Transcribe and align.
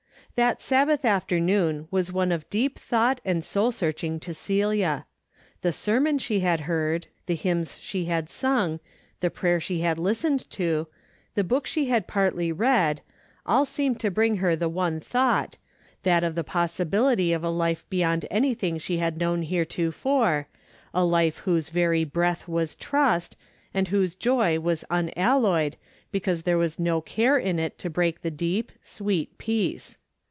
That 0.35 0.61
Sabbath 0.61 1.03
afternoon 1.05 1.87
was 1.91 2.11
one 2.11 2.31
of 2.31 2.49
deep 2.49 2.79
thought 2.79 3.19
and 3.25 3.43
soul 3.43 3.69
searching 3.71 4.17
to 4.21 4.33
Celia. 4.33 5.05
The 5.61 5.73
sermon 5.73 6.17
she 6.17 6.39
had 6.39 6.61
heard, 6.61 7.07
the 7.25 7.35
hymns 7.35 7.77
she 7.79 8.05
had 8.05 8.29
sung, 8.29 8.79
the 9.19 9.29
prayer 9.29 9.59
she 9.59 9.81
had 9.81 9.99
listened 9.99 10.49
to, 10.51 10.87
the 11.35 11.43
book 11.43 11.67
she 11.67 11.87
had 11.89 12.07
partly 12.07 12.51
read, 12.51 13.01
all 13.45 13.65
seemed 13.65 13.99
to 13.99 14.09
bring 14.09 14.37
her 14.37 14.55
the 14.55 14.69
one 14.69 14.99
thought, 15.01 15.57
that 16.03 16.23
of 16.23 16.33
the 16.35 16.45
possibility 16.45 17.33
of 17.33 17.43
a 17.43 17.49
life 17.49 17.87
be 17.89 17.97
yond 17.97 18.25
anything 18.31 18.79
she 18.79 18.97
had 18.97 19.17
known 19.19 19.43
heretofore, 19.43 20.47
a 20.93 21.03
life 21.05 21.39
whose 21.39 21.69
every 21.75 22.05
breath 22.05 22.47
was 22.47 22.73
trust, 22.75 23.35
and 23.73 23.89
whose 23.89 24.15
joy 24.15 24.57
was 24.59 24.85
unalloyed 24.89 25.75
because 26.09 26.43
there 26.43 26.57
was 26.57 26.79
no 26.79 26.99
care 27.01 27.37
in 27.37 27.59
it 27.59 27.77
to 27.77 27.89
break 27.91 28.21
the 28.21 28.31
deep, 28.31 28.71
sweet 28.81 29.37
peace. 29.37 29.97